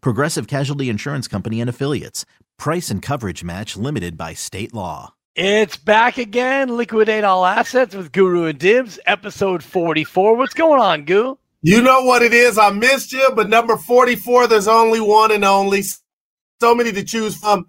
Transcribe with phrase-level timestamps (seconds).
[0.00, 2.24] Progressive Casualty Insurance Company and Affiliates.
[2.58, 5.14] Price and coverage match limited by state law.
[5.34, 6.76] It's back again.
[6.76, 10.36] Liquidate all assets with Guru and Dibs, episode 44.
[10.36, 11.38] What's going on, Goo?
[11.62, 12.56] You know what it is.
[12.58, 15.82] I missed you, but number 44, there's only one and only.
[16.60, 17.66] So many to choose from.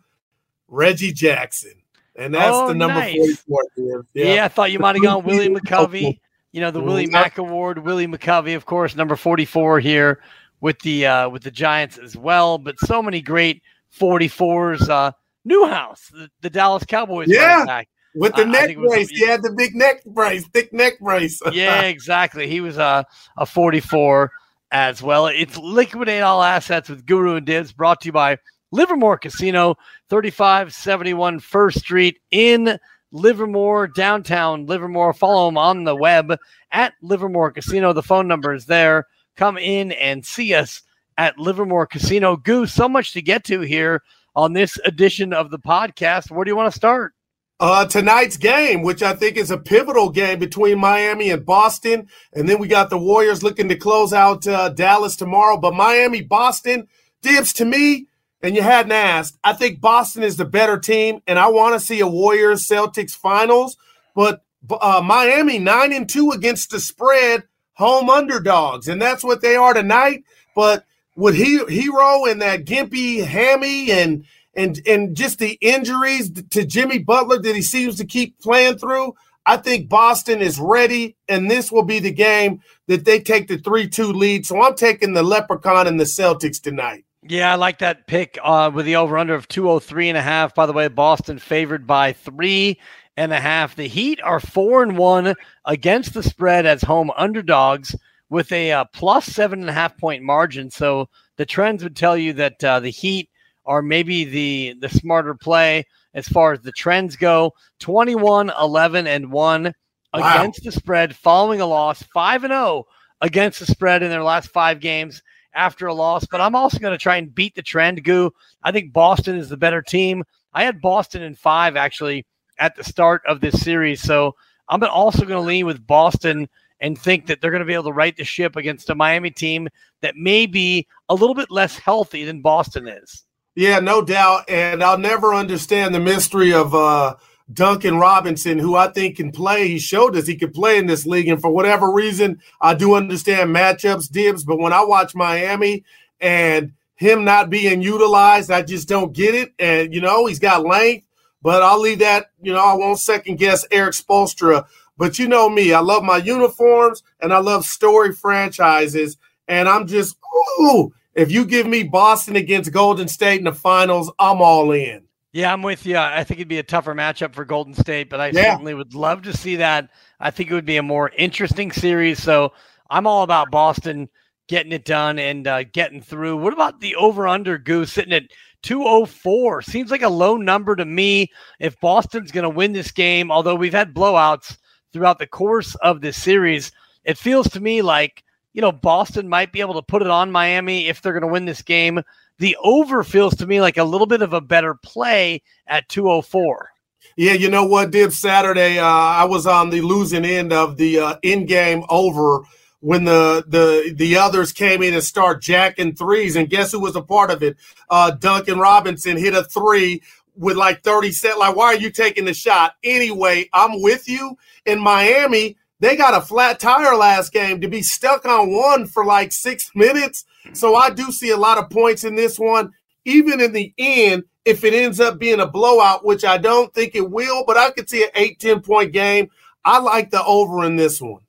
[0.69, 1.73] Reggie Jackson.
[2.15, 3.41] And that's Oh, the number nice.
[3.41, 3.61] 44.
[3.75, 4.07] Dibs.
[4.13, 4.45] Yeah.
[4.45, 6.19] I thought you might have gone Willie McCovey.
[6.53, 10.21] You know, the Willie Mack Award, Willie McCovey, of course, number 44 here
[10.61, 12.57] with the uh, with the Giants as well.
[12.57, 13.61] But so many great
[13.99, 14.89] 44s.
[14.89, 15.11] Uh,
[15.45, 17.83] Newhouse, the, the Dallas Cowboys Yeah.
[18.15, 19.09] With the neck think it was- brace.
[19.09, 21.39] He had the big neck brace, thick neck brace.
[21.53, 22.47] yeah, exactly.
[22.47, 23.05] He was a,
[23.37, 24.31] a 44
[24.71, 25.27] as well.
[25.27, 28.37] It's liquidate all assets with Guru and Dibs brought to you by
[28.71, 29.75] Livermore Casino,
[30.09, 32.77] 3571 First Street in
[33.11, 35.13] Livermore, downtown Livermore.
[35.13, 36.35] Follow them on the web
[36.71, 37.93] at Livermore Casino.
[37.93, 39.05] The phone number is there.
[39.37, 40.81] Come in and see us
[41.17, 42.35] at Livermore Casino.
[42.35, 44.03] Goose, so much to get to here
[44.35, 46.29] on this edition of the podcast.
[46.29, 47.13] Where do you want to start?
[47.59, 52.07] uh, tonight's game, which I think is a pivotal game between Miami and Boston.
[52.33, 55.57] And then we got the Warriors looking to close out uh, Dallas tomorrow.
[55.57, 56.87] But Miami, Boston,
[57.21, 58.07] Dibs to me,
[58.43, 61.21] and you hadn't asked, I think Boston is the better team.
[61.25, 63.75] And I want to see a Warriors Celtics finals.
[64.13, 67.43] But uh, Miami, 9 and 2 against the spread,
[67.77, 68.87] home underdogs.
[68.87, 70.23] And that's what they are tonight.
[70.55, 76.65] But with he- Herro and that gimpy hammy and and and just the injuries to
[76.65, 79.13] Jimmy Butler that he seems to keep playing through,
[79.45, 83.59] I think Boston is ready, and this will be the game that they take the
[83.59, 84.45] 3 2 lead.
[84.45, 87.05] So I'm taking the Leprechaun and the Celtics tonight.
[87.29, 90.55] Yeah, I like that pick uh, with the over under of 203 and a half.
[90.55, 92.79] By the way, Boston favored by three
[93.17, 93.75] and a half.
[93.75, 95.33] The Heat are four and one
[95.65, 97.95] against the spread as home underdogs
[98.29, 100.69] with a uh, plus seven and a half point margin.
[100.69, 103.29] So the trends would tell you that uh, the Heat
[103.65, 107.53] are maybe the the smarter play as far as the trends go.
[107.79, 109.73] 21, 11, and 1
[110.13, 110.39] Wow.
[110.39, 112.85] against the spread following a loss, 5 and 0
[113.21, 115.21] against the spread in their last five games
[115.53, 116.25] after a loss.
[116.25, 118.31] But I'm also going to try and beat the trend, Goo.
[118.63, 120.23] I think Boston is the better team.
[120.53, 122.25] I had Boston in five actually
[122.59, 124.01] at the start of this series.
[124.01, 124.35] So
[124.69, 127.85] I'm also going to lean with Boston and think that they're going to be able
[127.85, 129.67] to right the ship against a Miami team
[130.01, 133.23] that may be a little bit less healthy than Boston is.
[133.55, 134.47] Yeah, no doubt.
[134.49, 137.15] And I'll never understand the mystery of uh,
[137.51, 139.67] Duncan Robinson, who I think can play.
[139.67, 141.27] He showed us he could play in this league.
[141.27, 144.43] And for whatever reason, I do understand matchups, dibs.
[144.43, 145.83] But when I watch Miami
[146.19, 149.53] and him not being utilized, I just don't get it.
[149.57, 151.06] And, you know, he's got length,
[151.41, 154.65] but I'll leave that, you know, I won't second guess Erik Spoelstra.
[154.97, 159.17] But you know me, I love my uniforms and I love story franchises.
[159.47, 160.17] And I'm just,
[160.59, 165.03] ooh, if you give me Boston against Golden State in the finals, I'm all in.
[165.33, 165.97] Yeah, I'm with you.
[165.97, 168.51] I think it'd be a tougher matchup for Golden State, but I Yeah.
[168.53, 169.89] certainly would love to see that.
[170.19, 172.21] I think it would be a more interesting series.
[172.21, 172.53] So
[172.89, 174.09] I'm all about Boston
[174.47, 176.37] getting it done and uh, getting through.
[176.37, 178.23] What about the over under goose sitting at
[178.63, 179.61] 204?
[179.61, 183.55] Seems like a low number to me if Boston's going to win this game, although
[183.55, 184.57] we've had blowouts
[184.93, 186.71] throughout the course of this series.
[187.03, 188.23] It feels to me like,
[188.53, 191.27] you know, Boston might be able to put it on Miami if they're going to
[191.27, 192.01] win this game.
[192.39, 196.69] The over feels to me like a little bit of a better play at 204.
[197.15, 198.11] Yeah, you know what, Dib?
[198.11, 202.41] Saturday, uh, I was on the losing end of the uh, in-game over
[202.79, 206.95] when the the the others came in and start jacking threes, and guess who was
[206.95, 207.57] a part of it?
[207.89, 210.01] Uh, Duncan Robinson hit a three
[210.35, 211.39] with like 30 set.
[211.39, 212.75] Like, why are you taking the shot?
[212.83, 214.37] Anyway, I'm with you.
[214.65, 219.05] In Miami, they got a flat tire last game to be stuck on one for
[219.05, 220.25] like six minutes.
[220.53, 222.73] So I do see a lot of points in this one.
[223.05, 226.95] even in the end, if it ends up being a blowout, which I don't think
[226.95, 229.29] it will, but I could see an 8 10 point game.
[229.65, 231.21] I like the over in this one.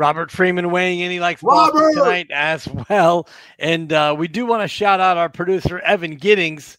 [0.00, 1.10] Robert Freeman weighing in.
[1.10, 3.28] He likes Boston tonight as well.
[3.58, 6.78] And uh, we do want to shout out our producer, Evan Giddings,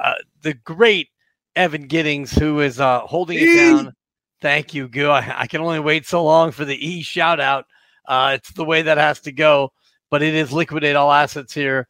[0.00, 1.08] uh, the great
[1.56, 3.92] Evan Giddings, who is uh, holding it down.
[4.40, 5.10] Thank you, Goo.
[5.10, 7.64] I, I, can only wait so long for the E shout out.
[8.06, 9.72] Uh, it's the way that has to go,
[10.08, 11.88] but it is liquidate all assets here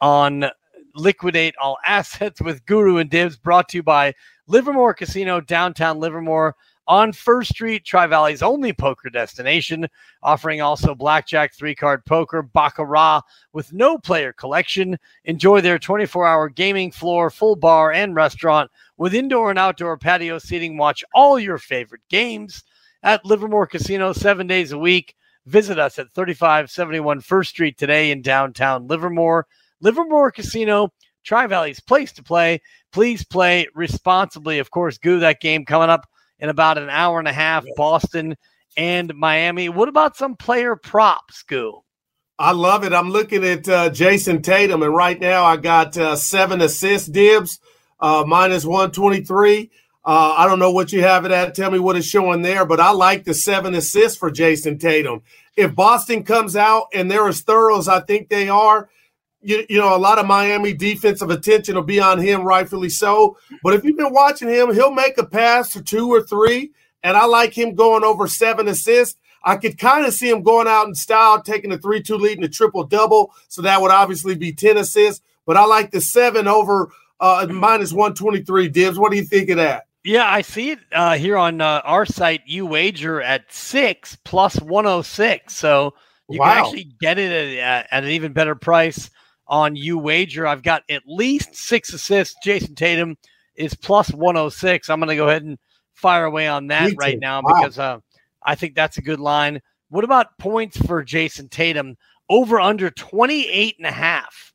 [0.00, 0.46] on
[0.94, 4.14] liquidate all assets with Guru and Dibs, brought to you by
[4.46, 6.56] Livermore Casino, downtown Livermore
[6.88, 9.86] on First Street, Tri Valley's only poker destination,
[10.22, 13.20] offering also blackjack, three card poker, baccarat
[13.52, 14.98] with no player collection.
[15.26, 20.38] Enjoy their 24 hour gaming floor, full bar, and restaurant with indoor and outdoor patio
[20.38, 20.78] seating.
[20.78, 22.64] Watch all your favorite games
[23.02, 25.14] at Livermore Casino seven days a week.
[25.44, 29.46] Visit us at 3571 First Street today in downtown Livermore.
[29.80, 30.92] Livermore Casino,
[31.22, 32.60] Tri Valley's place to play.
[32.92, 34.58] Please play responsibly.
[34.58, 36.06] Of course, Goo, that game coming up
[36.38, 38.36] in about an hour and a half, Boston
[38.76, 39.68] and Miami.
[39.68, 41.82] What about some player props, Goo?
[42.38, 42.92] I love it.
[42.92, 47.58] I'm looking at uh, Jayson Tatum, and right now I got uh, seven assists, dibs,
[47.98, 49.70] uh, minus 123.
[50.04, 51.56] Uh, I don't know what you have it at.
[51.56, 55.22] Tell me what it's showing there, but I like the seven assists for Jayson Tatum.
[55.56, 58.88] If Boston comes out and they're as thorough as I think they are,
[59.48, 63.38] you, you know, a lot of Miami defensive attention will be on him, rightfully so.
[63.62, 66.72] But if you've been watching him, he'll make a pass or two or three.
[67.02, 69.18] And I like him going over seven assists.
[69.42, 72.36] I could kind of see him going out in style, taking a 3 2 lead
[72.36, 73.32] and a triple double.
[73.48, 75.24] So that would obviously be 10 assists.
[75.46, 78.98] But I like the seven over uh, minus 123 dibs.
[78.98, 79.86] What do you think of that?
[80.04, 82.42] Yeah, I see it uh, here on uh, our site.
[82.44, 85.54] You wager at six plus 106.
[85.54, 85.94] So
[86.28, 86.52] you wow.
[86.52, 89.08] can actually get it at, at an even better price
[89.48, 90.46] on you wager.
[90.46, 92.36] I've got at least six assists.
[92.44, 93.16] Jayson Tatum
[93.56, 94.90] is plus 106.
[94.90, 95.58] I'm going to go ahead and
[95.94, 97.54] fire away on that right now wow.
[97.54, 97.98] because uh,
[98.42, 99.60] I think that's a good line.
[99.88, 101.96] What about points for Jayson Tatum?
[102.30, 104.52] Over under 28 and a half.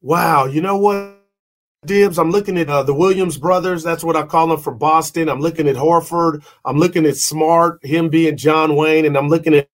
[0.00, 0.46] Wow.
[0.46, 1.18] You know what?
[1.84, 3.82] Dibs, I'm looking at uh, the Williams brothers.
[3.82, 5.28] That's what I call them for Boston.
[5.28, 6.44] I'm looking at Horford.
[6.64, 9.68] I'm looking at Smart, him being John Wayne, and I'm looking at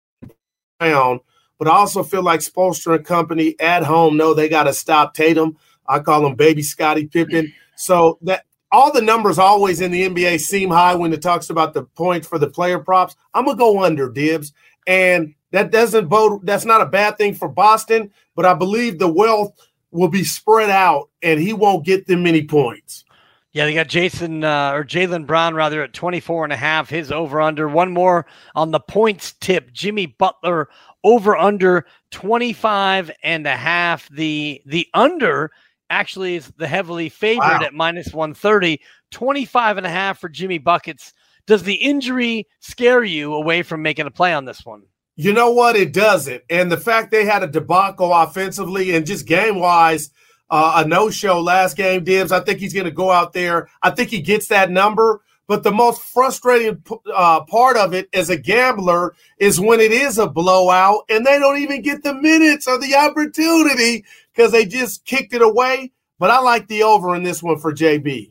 [0.78, 1.20] Brown
[1.58, 5.14] but I also feel like Spoelstra and company at home know they got to stop
[5.14, 5.56] Tatum.
[5.86, 7.52] I call him baby Scottie Pippen.
[7.76, 11.74] So that all the numbers always in the NBA seem high when it talks about
[11.74, 13.16] the points for the player props.
[13.34, 14.52] I'm gonna go under dibs,
[14.86, 16.44] and that doesn't bode.
[16.44, 19.54] That's not a bad thing for Boston, but I believe the wealth
[19.90, 23.04] will be spread out, and he won't get them many points.
[23.52, 27.10] Yeah, they got Jason uh, or Jaylen Brown rather at 24 and a half, his
[27.10, 27.66] over under.
[27.66, 29.72] One more on the points tip.
[29.72, 30.68] Jimmy Butler
[31.02, 34.08] over under 25 and a half.
[34.10, 35.50] The the under
[35.90, 37.62] actually is the heavily favored wow.
[37.62, 38.80] at minus 130,
[39.10, 41.14] 25 and a half for Jimmy Buckets.
[41.46, 44.82] Does the injury scare you away from making a play on this one?
[45.16, 45.74] You know what?
[45.74, 46.42] It doesn't.
[46.50, 50.10] And the fact they had a debacle offensively and just game wise,
[50.50, 52.32] uh, a no show last game, Dibs.
[52.32, 53.68] I think he's going to go out there.
[53.82, 55.22] I think he gets that number.
[55.46, 60.18] But the most frustrating uh, part of it as a gambler is when it is
[60.18, 64.04] a blowout and they don't even get the minutes or the opportunity
[64.34, 65.90] because they just kicked it away.
[66.18, 68.30] But I like the over in this one for JB.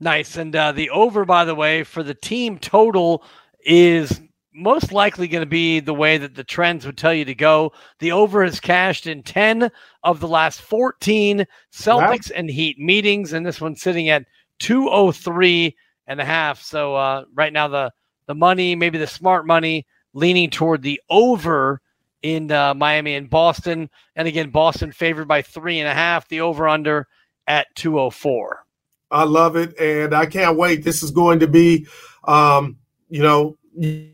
[0.00, 0.36] Nice.
[0.36, 3.24] And uh, the over, by the way, for the team total
[3.64, 4.20] is
[4.52, 7.72] most likely going to be the way that the trends would tell you to go.
[7.98, 9.70] The over has cashed in 10
[10.02, 12.36] of the last 14 Celtics wow.
[12.36, 14.26] and Heat meetings, and this one's sitting at
[14.58, 15.76] 203
[16.06, 16.62] and a half.
[16.62, 17.92] So uh, right now the
[18.26, 21.80] the money, maybe the smart money, leaning toward the over
[22.22, 23.90] in uh, Miami and Boston.
[24.14, 26.28] And again, Boston favored by three and a half.
[26.28, 27.08] The over under
[27.48, 28.64] at 204.
[29.10, 30.84] I love it, and I can't wait.
[30.84, 31.88] This is going to be,
[32.24, 32.78] um,
[33.08, 34.12] you know, you,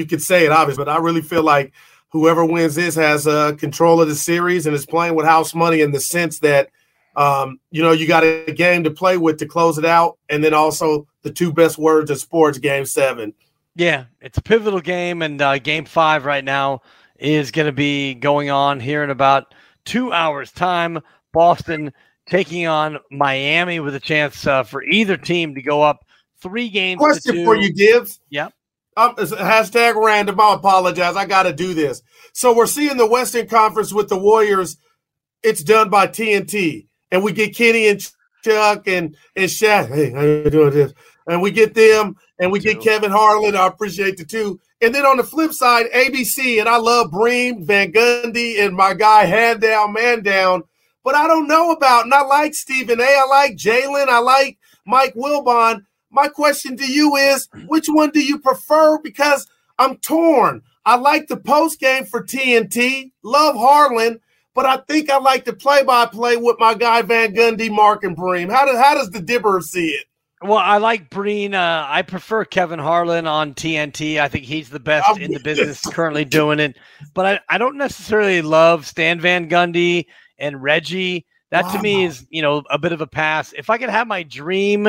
[0.00, 1.72] you could say it obvious, but I really feel like
[2.08, 5.80] whoever wins this has uh, control of the series and is playing with house money
[5.80, 6.70] in the sense that
[7.16, 10.42] um, you know, you got a game to play with to close it out, and
[10.42, 13.34] then also the two best words of sports, Game Seven.
[13.74, 16.82] Yeah, it's a pivotal game, and uh, Game Five right now
[17.18, 19.54] is going to be going on here in about
[19.84, 21.00] two hours' time.
[21.32, 21.92] Boston
[22.26, 26.04] taking on Miami with a chance uh, for either team to go up
[26.40, 26.98] three games.
[26.98, 28.20] Question for you, Gibbs.
[28.30, 28.54] Yep.
[29.08, 30.40] Um, hashtag random.
[30.40, 31.16] I apologize.
[31.16, 32.02] I got to do this.
[32.32, 34.76] So we're seeing the Western Conference with the Warriors.
[35.42, 38.00] It's done by TNT and we get Kenny and
[38.44, 39.88] Chuck and and Shaq.
[39.88, 40.92] Hey, how you doing this?
[41.26, 43.54] And we get them, and we get Kevin Harlan.
[43.54, 47.64] I appreciate the two, And then on the flip side, ABC, and I love Breen,
[47.64, 50.62] Van Gundy, and my guy, hand down, man down.
[51.04, 53.04] But I don't know about, and I like Stephen A.
[53.04, 54.08] I like Jalen.
[54.08, 55.84] I like Mike Wilbon.
[56.10, 58.98] My question to you is which one do you prefer?
[58.98, 59.46] Because
[59.78, 60.62] I'm torn.
[60.84, 64.20] I like the post game for TNT, love Harlan,
[64.54, 68.02] but I think I like the play by play with my guy Van Gundy, Mark,
[68.02, 68.48] and Breen.
[68.48, 70.06] How, do, how does the Dibber see it?
[70.42, 71.54] Well, I like Breen.
[71.54, 74.18] Uh, I prefer Kevin Harlan on TNT.
[74.18, 76.78] I think he's the best in the business currently doing it.
[77.12, 80.06] But I, I don't necessarily love Stan Van Gundy
[80.38, 81.26] and Reggie.
[81.50, 81.72] That wow.
[81.72, 83.52] to me is, you know, a bit of a pass.
[83.52, 84.88] If I could have my dream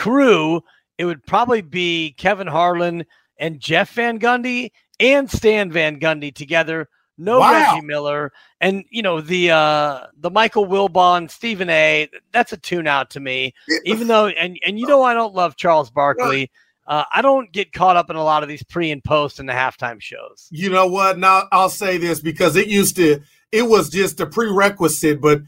[0.00, 0.62] crew,
[0.98, 3.04] it would probably be Kevin Harlan
[3.38, 6.88] and Jeff Van Gundy and Stan Van Gundy together
[7.20, 7.52] no wow.
[7.52, 12.08] Reggie Miller, and you know the uh the Michael Wilbon, Stephen A.
[12.32, 13.52] That's a tune out to me.
[13.84, 16.50] Even though, and and you know I don't love Charles Barkley.
[16.86, 19.48] Uh, I don't get caught up in a lot of these pre and post and
[19.48, 20.48] the halftime shows.
[20.50, 21.18] You know what?
[21.18, 23.20] Now I'll say this because it used to,
[23.52, 25.42] it was just a prerequisite, but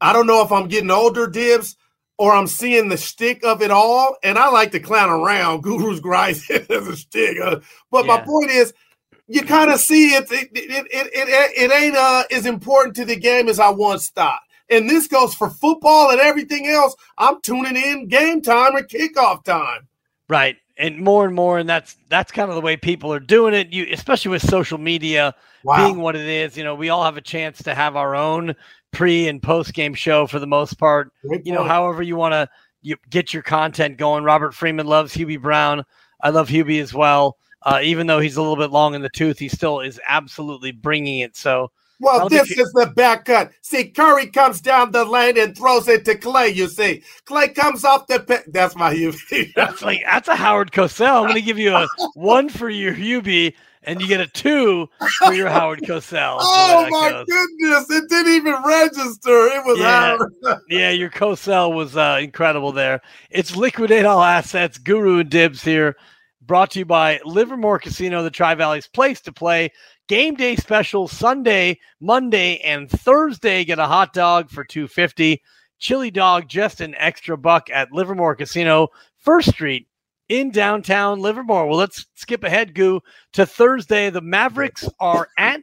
[0.00, 1.76] I don't know if I'm getting older, Dibs,
[2.18, 4.16] or I'm seeing the stick of it all.
[4.22, 5.62] And I like to clown around.
[5.62, 7.38] Guru's Grice as a stick.
[7.42, 8.16] Uh, but yeah.
[8.16, 8.72] my point is,
[9.28, 13.04] you kind of see it it, it, it, it, it ain't uh, as important to
[13.04, 14.40] the game as I once thought.
[14.68, 16.94] And this goes for football and everything else.
[17.18, 19.88] I'm tuning in game time or kickoff time.
[20.28, 20.56] Right.
[20.78, 23.72] And more and more, and that's that's kind of the way people are doing it.
[23.72, 25.84] You especially with social media wow.
[25.84, 28.56] being what it is, you know, we all have a chance to have our own
[28.92, 31.12] pre and post game show for the most part.
[31.44, 32.48] You know, however you want to
[32.82, 34.24] you get your content going.
[34.24, 35.84] Robert Freeman loves Hubie Brown.
[36.20, 37.38] I love Hubie as well.
[37.64, 40.72] Uh, even though he's a little bit long in the tooth, he still is absolutely
[40.72, 41.36] bringing it.
[41.36, 41.70] So,
[42.00, 43.52] well, this is the back cut.
[43.60, 46.48] See, Curry comes down the lane and throws it to Clay.
[46.48, 48.44] You see, Clay comes off the pit.
[48.48, 49.52] That's my Hubie.
[49.56, 51.22] that's like that's a Howard Cosell.
[51.22, 53.54] I'm going to give you a one for your Hubie,
[53.84, 56.38] and you get a two for your Howard Cosell.
[56.74, 57.26] Oh my goes.
[57.26, 57.90] goodness!
[57.90, 59.46] It didn't even register.
[59.46, 60.60] It was yeah, Howard.
[60.68, 63.00] yeah, your Cosell was uh, incredible there.
[63.30, 64.78] It's liquidate all assets.
[64.78, 65.96] Guru and Dibs here
[66.40, 69.70] brought to you by Livermore Casino, the Tri Valley's place to play.
[70.08, 73.64] Game day special Sunday, Monday, and Thursday.
[73.64, 75.40] Get a hot dog for 250
[75.78, 79.88] Chili dog, just an extra buck at Livermore Casino, First Street
[80.32, 81.66] in downtown Livermore.
[81.66, 83.02] Well, let's skip ahead, Goo,
[83.34, 84.08] to Thursday.
[84.08, 85.60] The Mavericks are at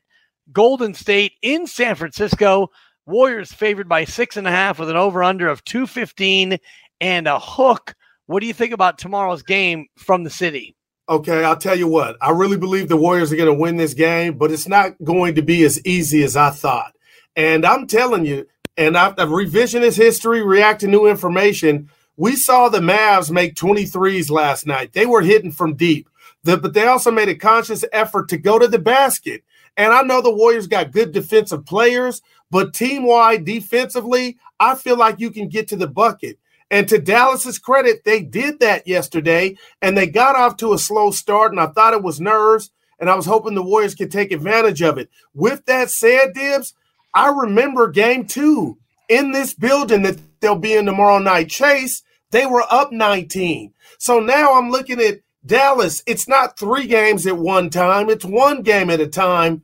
[0.54, 2.68] Golden State in San Francisco.
[3.08, 6.60] Warriors favored by six and a half with an over under of 215
[7.02, 7.96] and a hook.
[8.28, 10.76] What do you think about tomorrow's game from the city?
[11.10, 12.16] Okay, I'll tell you what.
[12.22, 15.34] I really believe the Warriors are going to win this game, but it's not going
[15.34, 16.94] to be as easy as I thought.
[17.36, 18.46] And I'm telling you,
[18.78, 21.90] and I've, I've revisionist history, react to new information.
[22.20, 24.92] We saw the Mavs make 23s last night.
[24.92, 26.10] They were hitting from deep,
[26.44, 29.46] the, but they also made a conscious effort to go to the basket.
[29.78, 32.22] And I know the Warriors got good defensive players,
[32.52, 36.38] but team wide defensively, I feel like you can get to the bucket.
[36.70, 41.12] And to Dallas's credit, they did that yesterday and they got off to a slow
[41.12, 41.54] start.
[41.54, 42.70] And I thought it was nerves.
[43.00, 45.10] And I was hoping the Warriors could take advantage of it.
[45.34, 46.74] With that said, Dibs,
[47.14, 51.50] I remember game two in this building that they'll be in tomorrow night.
[51.50, 53.74] Chase, they were up 19.
[53.98, 56.04] So now I'm looking at Dallas.
[56.06, 59.64] It's not three games at one time, it's one game at a time.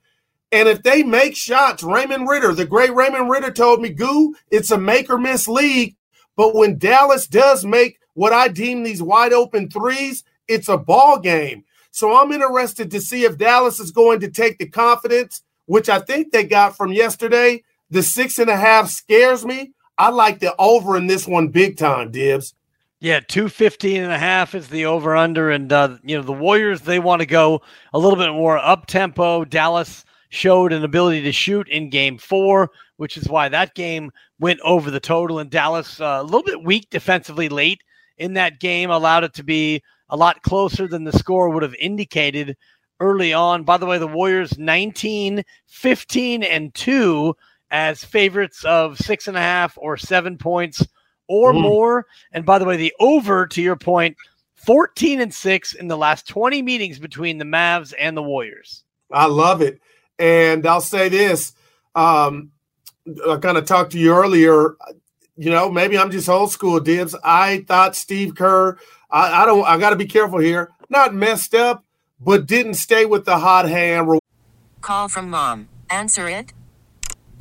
[0.52, 4.72] And if they make shots, Raymond Ritter, the great Raymond Ritter told me, Goo, it's
[4.72, 5.96] a make or miss league.
[6.36, 11.20] But when Dallas does make what I deem these wide open threes, it's a ball
[11.20, 11.66] game.
[11.92, 16.00] So I'm interested to see if Dallas is going to take the confidence, which I
[16.00, 17.64] think they got from yesterday.
[17.90, 19.72] The six and a half scares me.
[19.98, 22.54] I like the over in this one big time, Dibs.
[23.00, 25.52] Yeah, 215 and a half is the over under.
[25.52, 27.62] And, uh, you know, the Warriors, they want to go
[27.94, 29.46] a little bit more up tempo.
[29.46, 34.60] Dallas showed an ability to shoot in game four, which is why that game went
[34.62, 35.40] over the total.
[35.40, 37.82] And Dallas, uh, a little bit weak defensively late
[38.18, 41.76] in that game, allowed it to be a lot closer than the score would have
[41.76, 42.56] indicated
[43.00, 43.64] early on.
[43.64, 47.36] By the way, the Warriors 19, 15, and 2
[47.72, 50.86] as favorites of six and a half or seven points
[51.28, 51.62] or mm.
[51.62, 52.06] more.
[52.32, 54.18] And by the way, the over, to your point,
[54.56, 58.84] 14 and 6 in the last 20 meetings between the Mavs and the Warriors.
[59.12, 59.80] I love it.
[60.18, 61.54] And I'll say this
[61.96, 62.52] um,
[63.28, 64.76] I kind of talked to you earlier.
[65.38, 67.16] You know, maybe I'm just old school dibs.
[67.24, 68.78] I thought Steve Kerr,
[69.12, 71.84] I, I don't, I got to be careful here, not messed up,
[72.20, 74.20] but didn't stay with the hot hand.
[74.82, 75.68] Call from mom.
[75.90, 76.54] Answer it.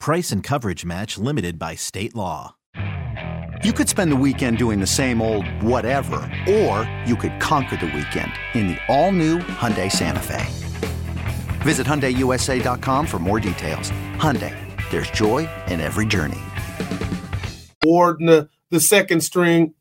[0.00, 2.56] Price and coverage match limited by state law.
[3.64, 7.86] You could spend the weekend doing the same old whatever, or you could conquer the
[7.86, 10.44] weekend in the all-new Hyundai Santa Fe.
[11.62, 13.90] Visit HyundaiUSA.com for more details.
[14.16, 14.54] Hyundai,
[14.90, 16.40] there's joy in every journey.
[17.82, 19.72] Warden, the, the second string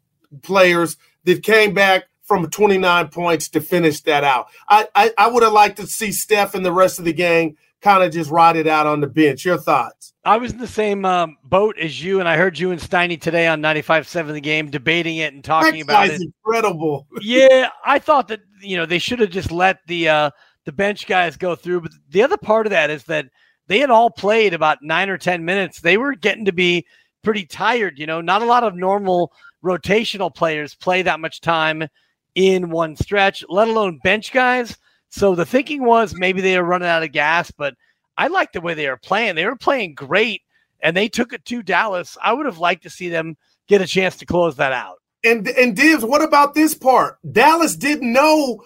[0.43, 4.47] players that came back from 29 points to finish that out.
[4.69, 7.57] I, I, I would have liked to see Steph and the rest of the gang
[7.83, 9.45] kind of just ride it out on the bench.
[9.45, 10.13] Your thoughts?
[10.25, 13.19] I was in the same um, boat as you, and I heard you and Steiny
[13.19, 16.31] today on 95.7 The Game debating it and talking that about guy's it.
[16.45, 17.05] incredible.
[17.21, 20.31] yeah, I thought that you know they should have just let the uh,
[20.65, 21.81] the bench guys go through.
[21.81, 23.27] But the other part of that is that
[23.67, 25.81] they had all played about nine or ten minutes.
[25.81, 26.85] They were getting to be
[27.21, 27.99] pretty tired.
[27.99, 31.87] You know, not a lot of normal rotational players play that much time
[32.35, 34.77] in one stretch, let alone bench guys.
[35.13, 37.75] So the thinking was maybe they were running out of gas, but
[38.17, 39.35] I like the way they were playing.
[39.35, 40.41] They were playing great,
[40.81, 42.17] and they took it to Dallas.
[42.23, 44.95] I would have liked to see them get a chance to close that out.
[45.23, 47.19] And and Dibs, what about this part?
[47.31, 48.63] Dallas didn't know.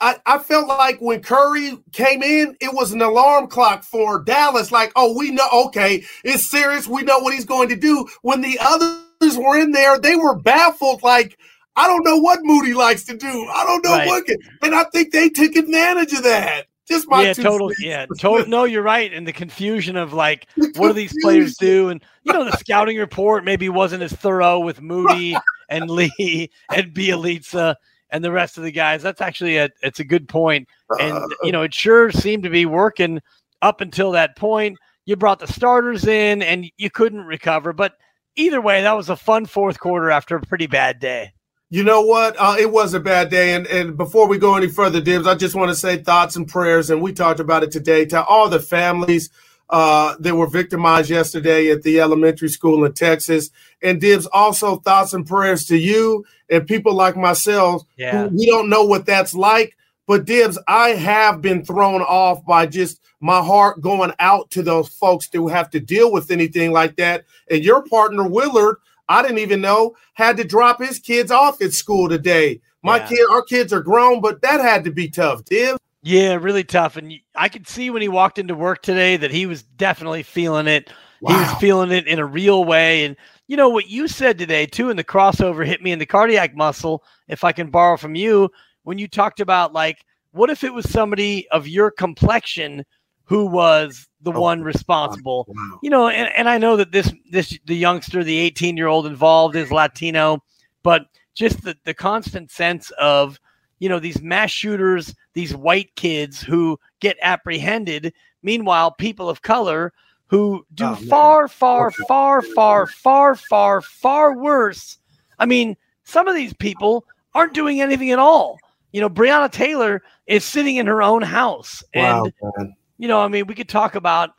[0.00, 4.72] I, I felt like when Curry came in, it was an alarm clock for Dallas.
[4.72, 6.88] Like, oh, we know, okay, it's serious.
[6.88, 8.08] We know what he's going to do.
[8.22, 11.02] When the others were in there, they were baffled.
[11.02, 11.38] Like,
[11.76, 13.46] I don't know what Moody likes to do.
[13.52, 14.06] I don't know Right.
[14.06, 14.24] what.
[14.62, 16.66] And I think they took advantage of that.
[16.88, 17.70] Just my yeah, total.
[17.78, 18.48] Yeah, total.
[18.48, 19.12] No, you're right.
[19.12, 21.88] And the confusion of like, what do these players do?
[21.88, 25.36] And you know, the scouting report maybe wasn't as thorough with Moody
[25.68, 27.76] and Lee and Bjelica
[28.10, 29.04] and the rest of the guys.
[29.04, 30.68] That's actually a it's a good point.
[30.98, 33.20] And uh, you know, it sure seemed to be working
[33.62, 34.76] up until that point.
[35.06, 37.72] You brought the starters in, and you couldn't recover.
[37.72, 37.94] But
[38.34, 41.32] either way, that was a fun fourth quarter after a pretty bad day.
[41.72, 42.34] You know what?
[42.36, 43.54] Uh, it was a bad day.
[43.54, 46.48] And, and before we go any further, Dibs, I just want to say thoughts and
[46.48, 46.90] prayers.
[46.90, 49.30] And we talked about it today to all the families
[49.70, 53.50] uh, that were victimized yesterday at the elementary school in Texas.
[53.82, 58.28] And Dibs, also thoughts and prayers to you and people like myself Yeah.
[58.28, 59.76] who we don't know what that's like.
[60.08, 64.88] But Dibs, I have been thrown off by just my heart going out to those
[64.88, 67.26] folks that have to deal with anything like that.
[67.48, 68.78] And your partner, Willard,
[69.10, 72.60] I didn't even know had to drop his kids off at school today.
[72.82, 73.08] My Yeah.
[73.08, 75.78] kid, our kids are grown, but that had to be tough, Dibs.
[76.02, 76.96] Yeah, really tough.
[76.96, 80.66] And I could see when he walked into work today that he was definitely feeling
[80.66, 80.90] it.
[81.26, 83.04] He was feeling it in a real way.
[83.04, 83.16] And
[83.48, 86.56] you know what you said today too in the crossover hit me in the cardiac
[86.56, 88.48] muscle, if I can borrow from you,
[88.84, 89.98] when you talked about like,
[90.30, 92.84] what if it was somebody of your complexion
[93.30, 95.46] who was the Oh, one responsible?
[95.48, 95.78] Wow.
[95.84, 99.06] you know, and, and I know that this this the youngster, the 18 year old
[99.06, 100.42] involved is Latino,
[100.82, 103.38] but just the, the constant sense of,
[103.78, 108.12] you know, these mass shooters, these white kids who get apprehended,
[108.42, 109.92] meanwhile, people of color
[110.26, 114.98] who do Oh, far, far, far, far, far, far, far worse.
[115.38, 118.58] I mean, some of these people aren't doing anything at all.
[118.90, 121.84] You know, Breonna Taylor is sitting in her own house.
[121.94, 122.74] Wow, And man.
[123.00, 124.30] You know, I mean, we could talk about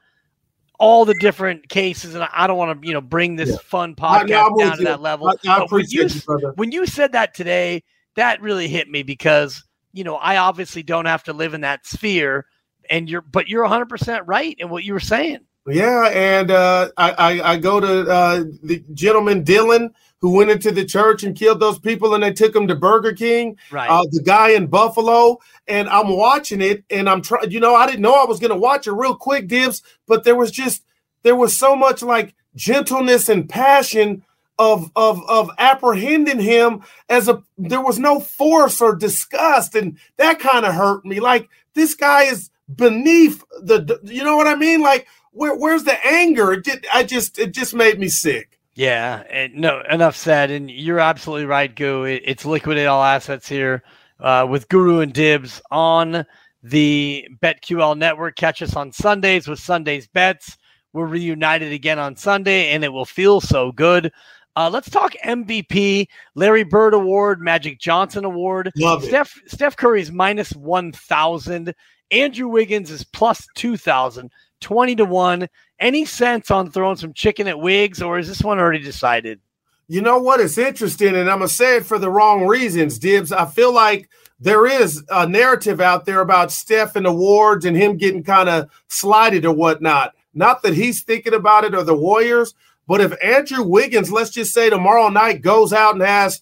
[0.80, 3.58] all the different cases, and I- don't want to, you know, bring this Yeah.
[3.64, 4.84] fun podcast no, down to you.
[4.86, 5.28] that level.
[5.30, 6.54] I, I But when you, you, brother.
[6.56, 7.84] when you said that today,
[8.16, 11.86] that really hit me because you know I obviously don't have to live in that
[11.88, 12.46] sphere,
[12.90, 15.40] and you're, but you're 100 percent right in what you were saying.
[15.68, 20.72] Yeah, and uh, I, I I go to uh, the gentleman Dylann who went into
[20.72, 23.58] the church and killed those people, and they took him to Burger King.
[23.72, 23.90] Right.
[23.90, 27.52] Uh, the guy in Buffalo, and I'm watching it, and I'm trying.
[27.52, 30.24] You know, I didn't know I was going to watch it real quick, Dibs, but
[30.24, 30.84] there was just
[31.24, 34.24] there was so much like gentleness and passion
[34.58, 40.40] of of of apprehending him as a there was no force or disgust, and that
[40.40, 41.20] kind of hurt me.
[41.20, 44.82] Like this guy is beneath the, you know what I mean?
[44.82, 46.54] Like where where's the anger?
[46.54, 48.60] It just, I just it just made me sick.
[48.74, 50.52] Yeah, and no, enough said.
[50.52, 52.04] And you're absolutely right, Goo.
[52.06, 53.84] It, it's liquidate all assets here
[54.20, 56.26] uh, with Guru and Dibs on
[56.64, 58.36] the BetQL network.
[58.36, 60.58] Catch us on Sundays with Sundays bets.
[60.94, 64.12] We're reunited again on Sunday, and it will feel so good.
[64.58, 68.72] Uh, let's talk MVP, Larry Bird Award, Magic Johnson Award.
[68.76, 69.08] Love it.
[69.08, 71.74] Steph Steph Curry's minus one thousand.
[72.12, 74.30] Andrew Wiggins is plus two thousand.
[74.62, 75.50] 20 to 1.
[75.80, 79.40] Any sense on throwing some chicken at Wiggs, or is this one already decided?
[79.88, 80.40] You know what?
[80.40, 83.34] It's interesting, and I'm gonna say it for the wrong reasons, Dibs.
[83.34, 87.98] I feel like there is a narrative out there about Steph and awards and him
[87.98, 90.16] getting kind of slighted or whatnot.
[90.34, 92.54] Not that he's thinking about it or the Warriors,
[92.88, 96.42] but if Andrew Wiggins, let's just say tomorrow night, goes out and has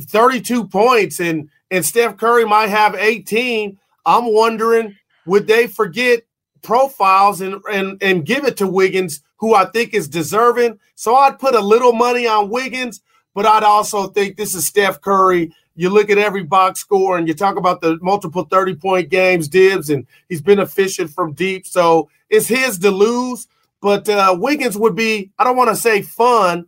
[0.00, 4.96] 32 points and and Steph Curry might have 18, I'm wondering
[5.26, 6.22] would they forget
[6.64, 10.80] profiles and and and give it to Wiggins, who I think is deserving.
[10.96, 13.00] So I'd put a little money on Wiggins,
[13.34, 15.54] but I'd also think this is Steph Curry.
[15.76, 19.46] You look at every box score and you talk about the multiple 30 point games,
[19.46, 21.66] dibs, and he's been efficient from deep.
[21.66, 23.46] So it's his to lose.
[23.80, 26.64] But uh, Wiggins would be, I don't want to say fun,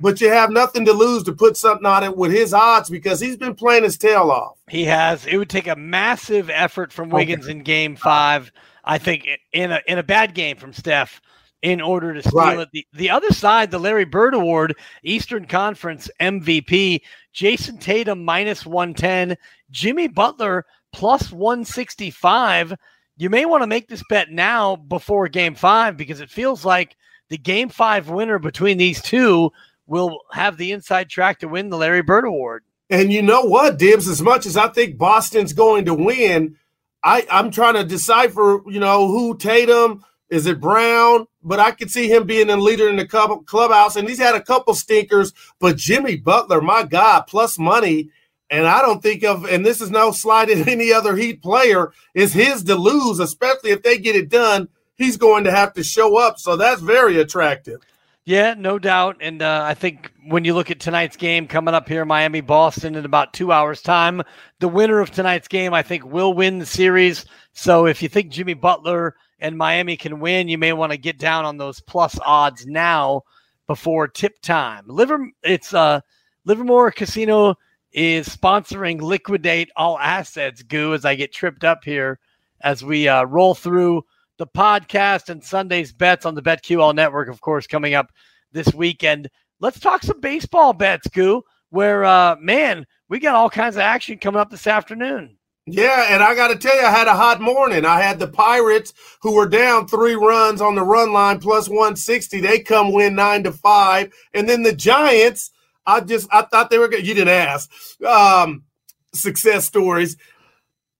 [0.00, 3.20] but you have nothing to lose to put something on it with his odds because
[3.20, 4.58] he's been playing his tail off.
[4.68, 5.24] He has.
[5.26, 7.52] It would take a massive effort from Wiggins okay.
[7.52, 8.52] in game five.
[8.88, 11.20] I think in a in a bad game from Steph
[11.62, 12.58] in order to steal right.
[12.58, 12.68] it.
[12.72, 17.00] The, the other side, the Larry Bird Award, Eastern Conference MVP,
[17.32, 19.36] Jayson Tatum minus 110,
[19.70, 22.74] Jimmy Butler plus 165.
[23.16, 26.96] You may want to make this bet now before game five because it feels like
[27.28, 29.50] the game five winner between these two
[29.86, 32.62] will have the inside track to win the Larry Bird Award.
[32.90, 36.56] And you know what, Dibs, as much as I think Boston's going to win,
[37.02, 41.26] I, I'm trying to decipher, you know, who Tatum, is it Brown?
[41.42, 44.34] But I could see him being a leader in the club, clubhouse, and he's had
[44.34, 45.32] a couple stinkers.
[45.58, 48.10] But Jimmy Butler, my God, plus money.
[48.50, 51.92] And I don't think of, and this is no slight at any other Heat player,
[52.14, 54.68] is his to lose, especially if they get it done.
[54.96, 56.38] He's going to have to show up.
[56.38, 57.80] So that's very attractive.
[58.28, 59.16] Yeah, no doubt.
[59.22, 62.94] And uh, I think when you look at tonight's game coming up here, Miami Boston
[62.94, 64.20] in about two hours' time,
[64.58, 67.24] the winner of tonight's game, I think, will win the series.
[67.54, 71.18] So if you think Jimmy Butler and Miami can win, you may want to get
[71.18, 73.22] down on those plus odds now
[73.66, 74.84] before tip time.
[74.88, 76.02] Liver, it's uh,
[76.44, 77.54] Livermore Casino
[77.92, 80.62] is sponsoring Liquidate All Assets.
[80.62, 82.18] Goo, as I get tripped up here
[82.60, 84.04] as we uh, roll through
[84.38, 88.10] the podcast and Sunday's bets on the BetQL network, of course, coming up
[88.52, 89.28] this weekend.
[89.60, 94.18] Let's talk some baseball bets, Goo, where, uh, man, we got all kinds of action
[94.18, 95.36] coming up this afternoon.
[95.66, 97.84] Yeah, and I got to tell you, I had a hot morning.
[97.84, 102.40] I had the Pirates, who were down three runs on the run line, plus 160.
[102.40, 104.14] They come win nine to five.
[104.32, 105.50] And then the Giants,
[105.84, 107.06] I just, I thought they were good.
[107.06, 107.70] You didn't ask.
[108.02, 108.64] Um,
[109.12, 110.16] success stories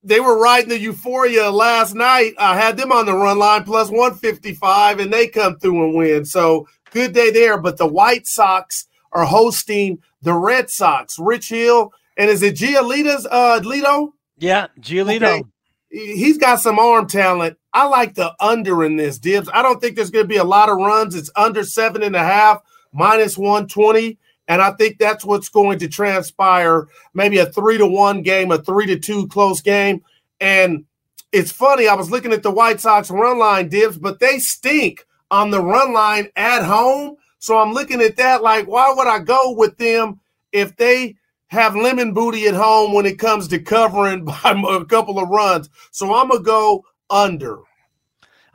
[0.09, 2.33] they were riding the euphoria last night.
[2.39, 6.25] I had them on the run line plus 155, and they come through and win.
[6.25, 7.59] So good day there.
[7.59, 11.19] But the White Sox are hosting the Red Sox.
[11.19, 14.13] Rich Hill, and is it Giolito's uh Lito?
[14.39, 15.41] Yeah, Giolito.
[15.41, 15.43] Okay.
[15.91, 17.57] He's got some arm talent.
[17.73, 19.49] I like the under in this, Dibs.
[19.53, 21.15] I don't think there's going to be a lot of runs.
[21.15, 22.61] It's under seven and a half,
[22.93, 24.19] minus 120.
[24.49, 28.59] And I think that's what's going to transpire maybe a three to one game, a
[28.59, 30.03] three to two close game.
[30.41, 30.87] And
[31.31, 35.07] it's funny, I was looking at the White Sox run line dibs, but they stink
[35.31, 37.17] on the run line at home.
[37.39, 41.17] So I'm looking at that like, why would I go with them if they
[41.49, 45.69] have lemon booty at home when it comes to covering by a couple of runs?
[45.91, 47.59] So I'm going to go under.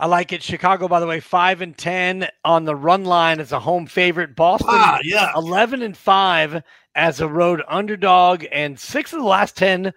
[0.03, 0.43] I like it.
[0.43, 4.35] Chicago, by the way, five and ten on the run line as a home favorite.
[4.35, 5.31] Boston, ah, yeah.
[5.33, 6.61] eleven and five
[6.93, 9.93] as a road underdog, and six of the last ten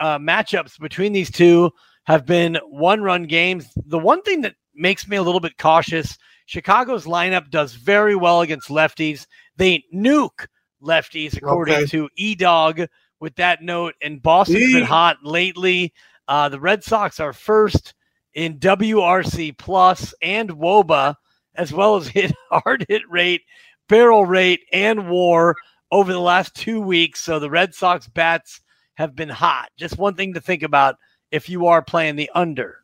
[0.00, 1.70] uh, matchups between these two
[2.04, 3.66] have been one-run games.
[3.86, 8.42] The one thing that makes me a little bit cautious: Chicago's lineup does very well
[8.42, 9.26] against lefties.
[9.56, 10.46] They nuke
[10.82, 11.86] lefties, according okay.
[11.86, 12.82] to E Dog.
[13.18, 15.94] With that note, and Boston's e- been hot lately.
[16.28, 17.94] Uh, the Red Sox are first
[18.38, 21.16] in WRC plus and WOBA,
[21.56, 23.42] as well as hit hard hit rate,
[23.88, 25.56] barrel rate, and WAR
[25.90, 27.20] over the last two weeks.
[27.20, 28.60] So the Red Sox bats
[28.94, 29.70] have been hot.
[29.76, 30.94] Just one thing to think about
[31.32, 32.76] if you are playing the under.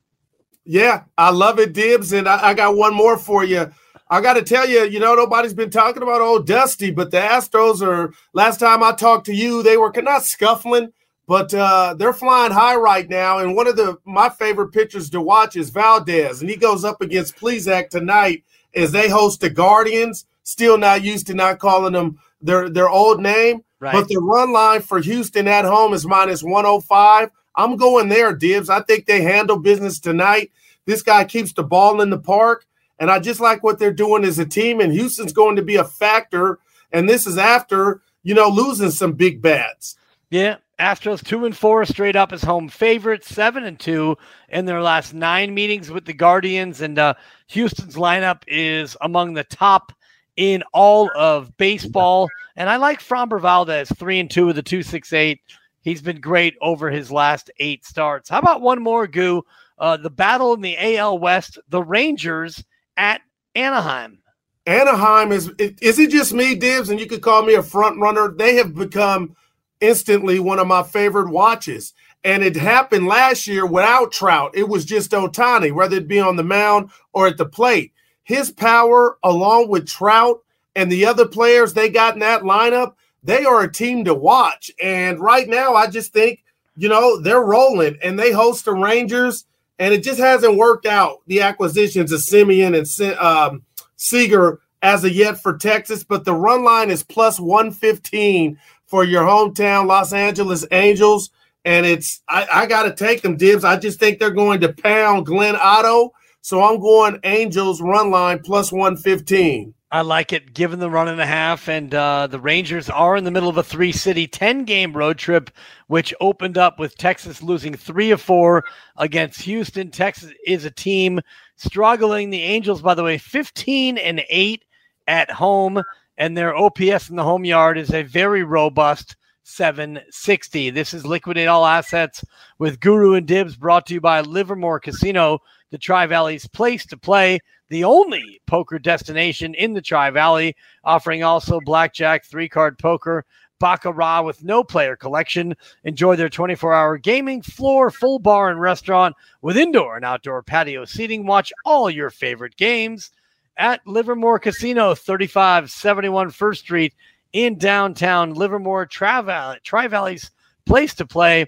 [0.64, 2.12] Yeah, I love it, Dibs.
[2.12, 3.70] And I, I got one more for you.
[4.10, 7.18] I got to tell you, you know, nobody's been talking about old Dusty, but the
[7.18, 10.92] Astros are, last time I talked to you, they were not scuffling,
[11.26, 13.38] but uh, they're flying high right now.
[13.38, 17.00] And one of the my favorite pitchers to watch is Valdez, and he goes up
[17.00, 20.26] against Plesac tonight as they host the Guardians.
[20.42, 23.92] Still not used to not calling them their their old name, right.
[23.92, 27.30] but the run line for Houston at home is minus 105.
[27.56, 28.68] I'm going there, Dibs.
[28.68, 30.50] I think they handle business tonight.
[30.86, 32.66] This guy keeps the ball in the park,
[32.98, 34.80] and I just like what they're doing as a team.
[34.80, 36.58] And Houston's going to be a factor.
[36.92, 39.96] And this is after you know losing some big bats.
[40.30, 44.16] Yeah, Astros two and four straight up as home favorites, seven and two
[44.48, 47.14] in their last nine meetings with the Guardians, and uh,
[47.48, 49.92] Houston's lineup is among the top
[50.36, 52.28] in all of baseball.
[52.56, 55.40] And I like Framber Valdez, three and two with the two six eight.
[55.80, 58.30] He's been great over his last eight starts.
[58.30, 59.42] How about one more, Goo?
[59.78, 62.64] Uh, the battle in the AL West, the Rangers
[62.96, 63.20] at
[63.54, 64.18] Anaheim.
[64.66, 68.34] Anaheim is is it just me, Dibs, and you could call me a front runner.
[68.36, 69.36] They have become
[69.80, 71.92] instantly one of my favorite watches.
[72.22, 74.52] And it happened last year without Trout.
[74.54, 77.92] It was just Ohtani, whether it be on the mound or at the plate.
[78.22, 80.42] His power, along with Trout
[80.74, 84.70] and the other players they got in that lineup, they are a team to watch.
[84.82, 86.42] And right now, I just think,
[86.76, 89.44] you know, they're rolling and they host the Rangers,
[89.78, 91.20] and it just hasn't worked out.
[91.26, 93.62] The acquisitions of Semien and um,
[93.96, 98.58] Seager as of yet for Texas, but the run line is plus 115
[98.94, 101.28] for your hometown Los Angeles Angels.
[101.64, 103.64] And it's I, I got to take them, Dibs.
[103.64, 106.12] I just think they're going to pound Glenn Otto.
[106.42, 109.74] So I'm going Angels run line plus 115.
[109.90, 111.68] I like it, given the run and a half.
[111.68, 115.18] And uh, the Rangers are in the middle of a three city, 10 game road
[115.18, 115.50] trip,
[115.88, 118.62] which opened up with Texas losing three of four
[118.96, 119.90] against Houston.
[119.90, 121.20] Texas is a team
[121.56, 122.30] struggling.
[122.30, 124.64] The Angels, by the way, 15 and 8
[125.08, 125.82] at home
[126.16, 130.70] and their OPS in the home yard is a very robust 760.
[130.70, 132.24] This is Liquidate All Assets
[132.58, 136.96] with Guru and Dibs brought to you by Livermore Casino, the Tri Valley's place to
[136.96, 143.24] play, the only poker destination in the Tri Valley, offering also blackjack, three card poker,
[143.60, 145.54] Baccarat with no player collection.
[145.84, 150.84] Enjoy their 24 hour gaming floor, full bar, and restaurant with indoor and outdoor patio
[150.84, 151.24] seating.
[151.24, 153.10] Watch all your favorite games
[153.56, 156.94] at Livermore Casino, 3571 First Street
[157.32, 160.30] in downtown Livermore, Tri Valley, Tri Valley's
[160.66, 161.46] place to play.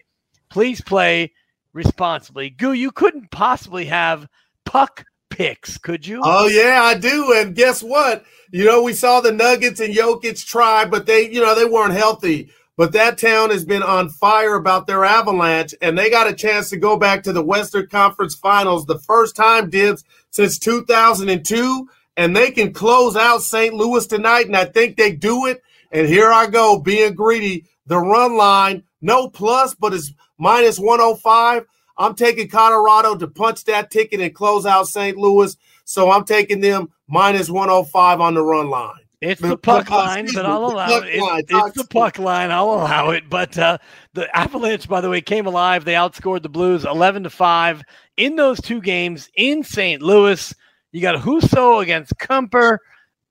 [0.48, 1.32] Please play
[1.72, 2.50] responsibly.
[2.50, 4.28] Goo, you couldn't possibly have
[4.64, 6.20] puck picks, could you?
[6.24, 7.32] Oh yeah, I do.
[7.36, 8.24] And guess what?
[8.50, 11.94] You know, we saw the Nuggets and Jokic try, but they, you know, they weren't
[11.94, 12.50] healthy.
[12.76, 16.68] But that town has been on fire about their avalanche, and they got a chance
[16.70, 22.34] to go back to the Western Conference Finals the first time, Dibs, since 2002 and
[22.34, 23.74] they can close out St.
[23.74, 25.62] Louis tonight, and I think they do it.
[25.92, 27.64] And here I go, being greedy.
[27.86, 31.64] The run line, no plus, but it's minus 105.
[31.98, 35.16] I'm taking Colorado to punch that ticket and close out St.
[35.16, 35.56] Louis.
[35.84, 38.98] So I'm taking them minus 105 on the run line.
[39.22, 41.04] It's the puck line, but I'll allow it.
[41.06, 42.50] It's, it's the puck line.
[42.50, 43.30] I'll allow it.
[43.30, 43.78] But uh,
[44.12, 45.84] the Avalanche, by the way, came alive.
[45.84, 47.82] They outscored the Blues 11 to 5
[48.18, 50.02] in those two games in St.
[50.02, 50.54] Louis.
[50.96, 52.78] You got Husso against Kuemper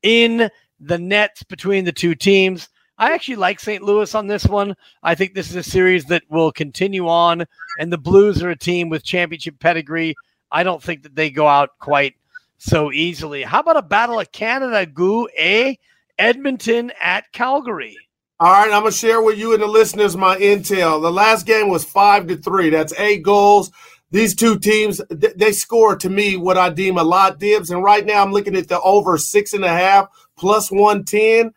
[0.03, 2.69] in the nets between the two teams.
[2.99, 3.81] I actually like St.
[3.81, 4.75] Louis on this one.
[5.01, 7.43] I think this is a series that will continue on,
[7.79, 10.13] and the Blues are a team with championship pedigree.
[10.51, 12.13] I don't think that they go out quite
[12.59, 13.41] so easily.
[13.41, 15.27] How about a battle of Canada, Goo?
[15.35, 15.79] A
[16.19, 17.97] Edmonton at Calgary.
[18.39, 21.01] All right, I'm gonna share with you and the listeners my intel.
[21.01, 22.69] The last game was five to three.
[22.69, 23.71] That's eight goals
[24.15, 27.69] these two teams they score to me what I deem a lot dibs.
[27.69, 31.53] And right now I'm looking at the over six and a half plus 110.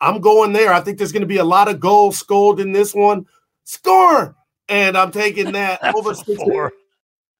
[0.00, 0.72] I'm going there.
[0.72, 3.26] I think there's going to be a lot of goals scored in this one.
[3.64, 4.34] Score!
[4.70, 6.70] And I'm taking that over six and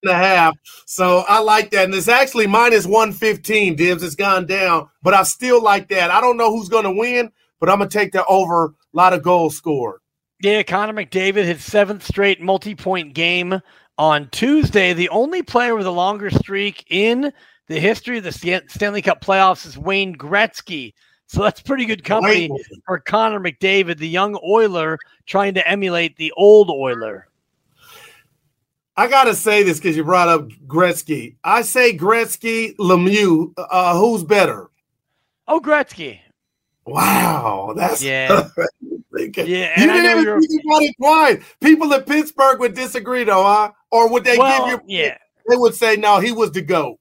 [0.07, 0.55] a half.
[0.85, 1.87] So I like that.
[1.87, 4.03] And it's actually minus 115, Dibs.
[4.03, 6.11] It's gone down, but I still like that.
[6.11, 8.67] I don't know who's going to win, but I'm going to take the over.
[8.67, 10.01] A lot of goals scored.
[10.43, 13.63] Yeah, Connor McDavid, his seventh straight multi point game
[13.99, 14.93] on Tuesday.
[14.93, 17.33] The only player with a longer streak in
[17.67, 18.33] the history of the
[18.69, 20.95] Stanley Cup playoffs is Wayne Gretzky.
[21.27, 22.51] So that's pretty good company
[22.87, 27.29] for Connor McDavid, the young Oiler, trying to emulate the old Oiler.
[28.97, 31.37] I gotta say this because you brought up Gretzky.
[31.45, 33.53] I say Gretzky, Lemieux.
[33.57, 34.71] Uh, who's better?
[35.47, 36.19] Oh, Gretzky.
[36.87, 38.49] Wow, that's yeah.
[39.13, 41.43] yeah, you I know you're it quiet.
[41.61, 43.73] People in Pittsburgh would disagree, though, huh?
[43.91, 44.99] Or would they well, give you?
[44.99, 46.21] Yeah, they would say no.
[46.21, 46.99] He was the goat.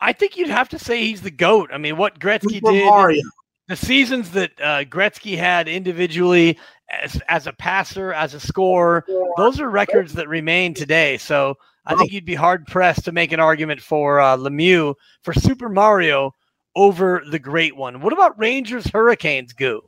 [0.00, 1.70] I think you'd have to say he's the goat.
[1.72, 3.22] I mean, what Gretzky Super did, Mario.
[3.68, 6.58] the seasons that uh, Gretzky had individually
[6.90, 9.04] as, as a passer, as a scorer,
[9.36, 11.18] those are records that remain today.
[11.18, 15.32] So I think you'd be hard pressed to make an argument for uh, Lemieux for
[15.32, 16.34] Super Mario
[16.74, 18.00] over the great one.
[18.00, 19.82] What about Rangers Hurricanes, Goo?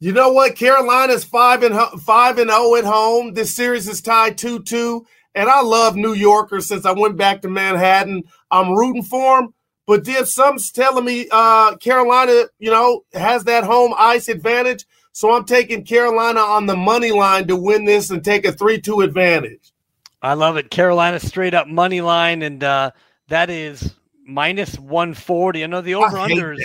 [0.00, 0.54] You know what?
[0.54, 3.34] Carolina's five and five and zero at home.
[3.34, 5.06] This series is tied two two,
[5.38, 8.24] and I love New Yorkers since I went back to Manhattan.
[8.50, 9.54] I'm rooting for them,
[9.86, 14.84] but Div, some's telling me uh, Carolina, you know, has that home ice advantage.
[15.12, 18.80] So I'm taking Carolina on the money line to win this and take a three
[18.80, 19.72] two advantage.
[20.20, 20.70] I love it.
[20.70, 22.90] Carolina straight up money line, and uh,
[23.28, 23.94] that is
[24.26, 25.62] minus one forty.
[25.62, 26.60] I know the over unders.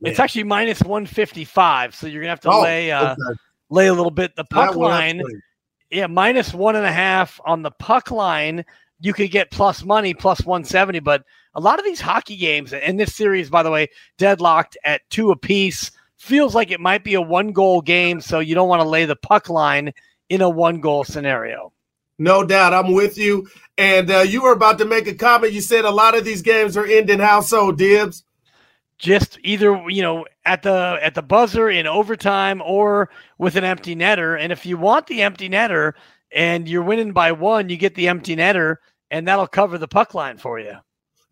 [0.00, 3.38] It's actually minus 155, so you're gonna have to oh, lay uh, okay.
[3.68, 4.36] lay a little bit.
[4.36, 5.20] The puck line,
[5.90, 8.64] yeah, minus one and a half on the puck line.
[9.00, 11.24] You could get plus money, plus 170, but
[11.54, 15.30] a lot of these hockey games in this series, by the way, deadlocked at two
[15.30, 15.90] apiece.
[16.16, 19.04] Feels like it might be a one goal game, so you don't want to lay
[19.04, 19.92] the puck line
[20.28, 21.72] in a one goal scenario.
[22.18, 23.48] No doubt, I'm with you.
[23.76, 25.52] And uh, you were about to make a comment.
[25.52, 28.24] You said a lot of these games are ending so, Dibs?
[28.98, 33.08] Just either you know at the at the buzzer in overtime or
[33.38, 34.38] with an empty netter.
[34.38, 35.92] And if you want the empty netter
[36.32, 38.76] and you're winning by one you get the empty netter
[39.10, 40.74] and that'll cover the puck line for you.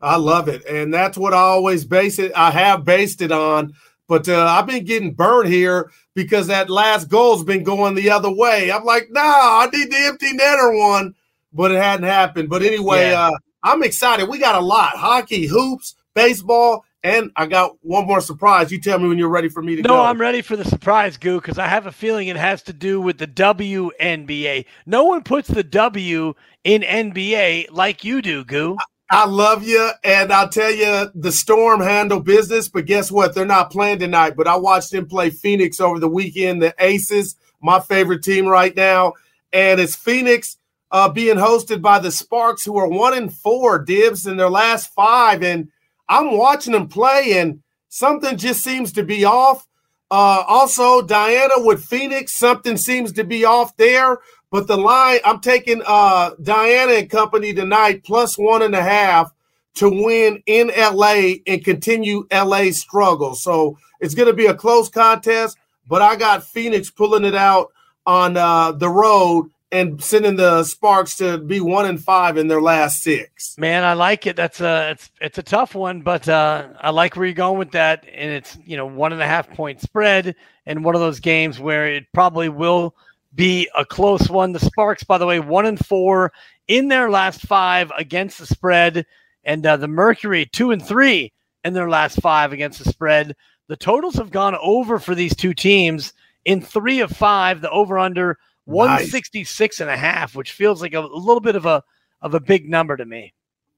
[0.00, 0.64] I love it.
[0.66, 3.72] And that's what i always base it i have based it on.
[4.09, 8.33] But uh, i've been getting burned here because that last goal's been going the other
[8.33, 8.70] way.
[8.70, 11.14] I'm like nah i need the empty netter one.
[11.52, 12.48] But it hadn't happened.
[12.48, 13.29] But anyway yeah.
[13.29, 14.29] uh, i'm excited.
[14.29, 14.96] We got a lot.
[14.96, 18.72] Hockey hoops baseball and I got one more surprise.
[18.72, 19.94] You tell me when you're ready for me to no, go.
[19.94, 22.72] No, I'm ready for the surprise, Goo, because I have a feeling it has to
[22.72, 24.64] do with the WNBA.
[24.87, 28.76] No one puts the W in NBA like you do, Goo.
[29.09, 33.35] I love you, and I'll tell you, the Storm handle business, but guess what?
[33.35, 34.35] They're not playing tonight.
[34.37, 36.61] But I watched them play Phoenix over the weekend.
[36.61, 39.12] The Aces, my favorite team right now,
[39.52, 40.56] and it's Phoenix
[40.90, 44.92] uh, being hosted by the Sparks, who are one and four dibs in their last
[44.92, 45.68] five, and
[46.08, 49.66] I'm watching them play, and something just seems to be off.
[50.10, 54.18] Uh, also, Diana with Phoenix, something seems to be off there.
[54.50, 59.32] But the line, I'm taking uh, Diana and company tonight plus one and a half
[59.74, 63.34] to win in LA and continue LA's struggle.
[63.34, 67.72] So it's going to be a close contest, but I got Phoenix pulling it out
[68.06, 72.61] on uh, the road and sending the Sparks to be one and five in their
[72.61, 73.57] last six.
[73.59, 74.37] Man, I like it.
[74.37, 77.72] That's a it's it's a tough one, but uh, I like where you're going with
[77.72, 78.05] that.
[78.12, 81.59] And it's you know one and a half point spread, and one of those games
[81.59, 82.94] where it probably will
[83.35, 84.52] be a close one.
[84.52, 86.33] The Sparks, by the way, one and four
[86.68, 89.05] in their last five against the spread,
[89.44, 91.33] and uh, the Mercury two and three
[91.64, 93.35] in their last five against the spread.
[93.68, 96.12] The totals have gone over for these two teams
[96.44, 97.61] in three of five.
[97.61, 99.81] The over under 166 nice.
[99.81, 101.83] and a half, which feels like a, a, little bit of a
[102.20, 103.33] of a big number to me.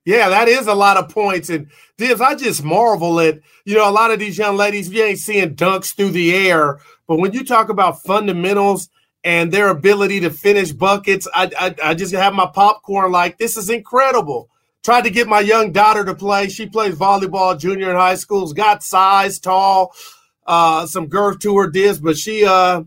[0.05, 1.51] Yeah, that is a lot of points.
[1.51, 5.03] And Dibs, I just marvel at, you know, a lot of these young ladies, you
[5.03, 6.79] ain't seeing dunks through the air.
[7.07, 8.89] But when you talk about fundamentals
[9.23, 13.59] and their ability to finish buckets, I, I, I just have my popcorn like, this
[13.59, 14.49] is incredible.
[14.83, 16.49] Tried to get my young daughter to play.
[16.49, 19.95] She plays volleyball junior in high schools, got size, tall,
[20.47, 22.83] uh, some girth to her dibs, but she uh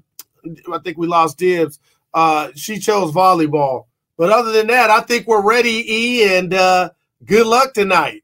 [0.74, 1.78] I think we lost dibs
[2.14, 3.86] uh, she chose volleyball.
[4.18, 6.92] But other than that, I think we're ready, E, and uh,
[7.26, 8.24] good luck tonight.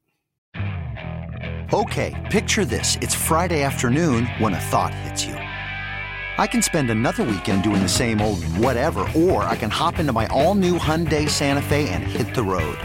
[1.73, 2.97] Okay, picture this.
[3.01, 5.33] It's Friday afternoon when a thought hits you.
[5.33, 10.13] I can spend another weekend doing the same old whatever, or I can hop into
[10.13, 12.77] my all new Hyundai Santa Fe and hit the road.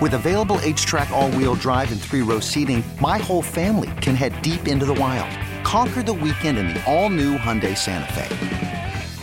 [0.00, 4.42] With available HTRAC, all wheel drive, and three row seating, my whole family can head
[4.42, 5.30] deep into the wild.
[5.64, 8.77] Conquer the weekend in the all new Hyundai Santa Fe.